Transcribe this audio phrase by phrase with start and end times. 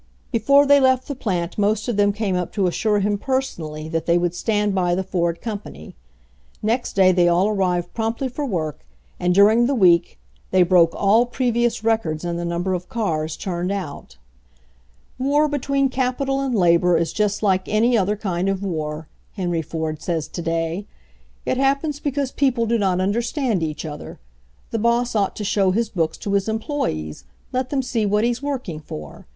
[0.31, 4.07] Before they left the plant most of them came up to assure him personally that
[4.07, 5.93] they would stand by the Ford company.
[6.63, 8.83] Next day they all arrived promptly for work,
[9.19, 10.17] and during the week
[10.49, 14.17] the 1 broke all previous records in the number of c4 s turned out.
[15.19, 19.61] "War between capital and labor is just like any other kind < f war," Henry
[19.61, 20.87] Ford says to day.
[21.45, 24.19] "It // 128 HENRY FORD'S OWN STORY happens because people do not understand each other.
[24.71, 27.23] The boss ought to show his books to his employees,
[27.53, 29.27] let them see what he's working for.